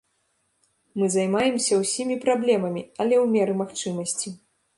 [1.01, 4.29] Мы займаемся ўсімі праблемамі, але ў меры магчымасці.